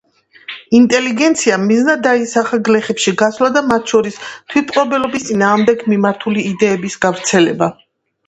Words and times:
ინტელიგენციამ 0.75 1.65
მიზნად 1.71 1.99
დაისახა 2.07 2.59
გლეხებში 2.69 3.11
გასვლა 3.21 3.51
და 3.57 3.63
მათ 3.73 3.93
შორის 3.93 4.17
თვითმპყრობელობის 4.29 5.27
წინააღმდეგ 5.29 5.83
მიმართული 5.93 6.47
იდეების 6.53 6.97
გავრცელება. 7.07 7.69